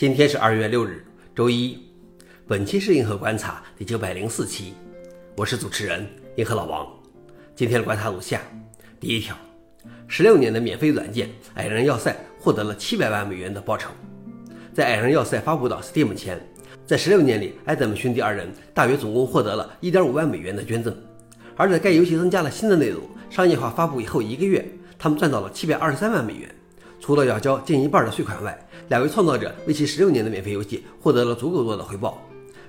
[0.00, 1.04] 今天是二月六日，
[1.36, 1.78] 周一。
[2.48, 4.72] 本期是银河观察第九百零四期，
[5.36, 6.88] 我是主持人银河老王。
[7.54, 8.40] 今天的观察如下：
[8.98, 9.36] 第一条，
[10.08, 13.90] 十六年的免费软件《矮人要塞》获得了七百万美元的报酬。
[14.72, 16.40] 在《矮人要塞》发布到 Steam 前，
[16.86, 20.96] 在十六年里，艾德姆兄弟二人大约总共获得了一点五万美元的捐赠。
[21.56, 24.66] 而在该游戏增加了新的内容、商业化发布以后一个月，
[24.98, 26.48] 他们赚到了七百二十三万美元。
[27.00, 32.22] 除了要交近一半的税款外，两位创造者为其十六年的免费游戏获得了足够多的回报，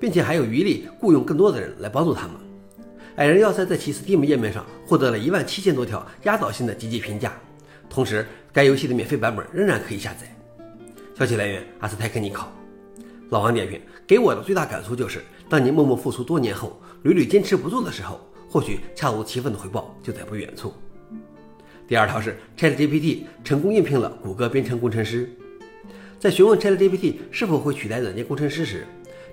[0.00, 2.32] 并且还有余力雇佣更多的人来帮助他们。
[3.16, 7.32] 矮人要塞在其 Steam 页面上获得了一万七千多条压倒性的积极评价，
[7.88, 10.30] 同时该游戏的免费版本仍然可以下载。
[11.16, 12.52] 消息来源：阿斯泰克尼考。
[13.30, 18.20] 老王点评：给我的最大感触就是，当你默默付出多年后，屡屡坚持不住的时候，
[18.50, 20.74] 或许恰如其分的回报就在不远处。
[21.88, 25.30] 第二条是 ChatGPT 成功应聘了谷歌编程工程师。
[26.18, 28.84] 在询问 ChatGPT 是否会取代软件工程师时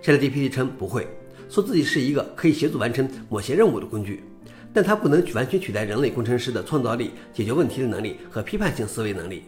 [0.03, 1.07] ，ChatGPT 称不会，
[1.49, 4.23] 说自己是一个可以协助完成某些任务的工具，
[4.71, 9.45] 但它不能完全取代人类工程师的创造力、解决问题的能力和批判性思维能力。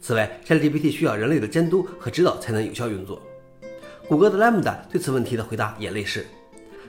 [0.00, 3.22] 此外，ChatGPT 需要人类的监督和指导才能有效运作。
[4.08, 6.26] 谷歌的 Lambda 对此问题的回答也类似，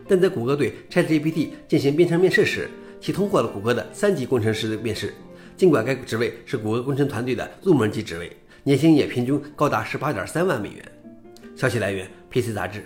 [0.08, 2.68] 但在谷歌对 ChatGPT 进行编程面试时，
[3.00, 5.14] 其通过了谷歌的三级工程师的面试。
[5.58, 8.30] 尽管该职位是谷歌工程团队的入门级职位，
[8.64, 10.92] 年薪也平均高达十八点三万美元。
[11.56, 12.84] 消息来源：PC 杂志。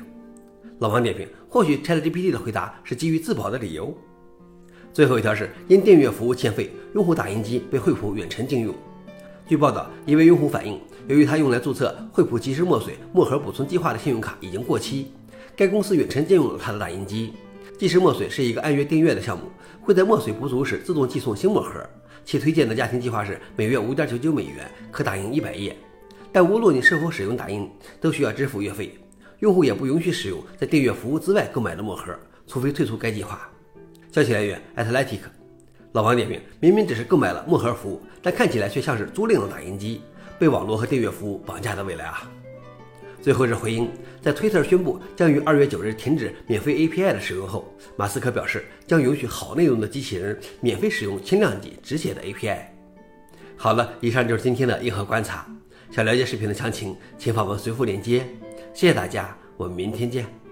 [0.77, 3.97] 老王点评：或许 ChatGPT 的回答是基于自保的理由。
[4.93, 8.73] 最后一条是因订阅服务欠费，用户打印机被惠普远程禁用。
[9.47, 15.11] 据报道，一位用户反映，由于他用来注册惠普即时墨水墨盒补充计划的信用卡已经过期，
[15.55, 17.33] 该公司远程禁用了他的打印机。
[17.79, 19.45] 即时墨水是一个按月订阅的项目，
[19.81, 21.83] 会在墨水不足时自动寄送新墨盒。
[22.25, 25.75] 其推荐的家庭计划是每月五点九九美元，可打印一百页。
[26.31, 28.97] 但无论你是否使用打印，都需要支付月费。
[29.39, 32.13] 用户也不允许使用在订阅服务之外购买的墨盒，
[32.45, 33.49] 除非退出该计划。
[34.11, 35.19] 消息来源：Atlantic。
[35.93, 40.01] 老王点评：明明只是购买了墨盒服务，但看起来却像是租赁了打印机。
[40.37, 42.29] 被网络和订阅服务绑架的未来啊！
[43.21, 43.89] 最后是回应，
[44.21, 52.57] 在推特宣布将于二月九日停止免费 API 的使用后，马斯克表示将允许好内容的机器人免费使用轻量级直写的 API。
[53.57, 55.45] 好了，以上就是今天的硬核观察。
[55.91, 58.25] 想了解视频的详情，请访问随附链接。
[58.73, 60.48] 谢谢大家，我们明天见。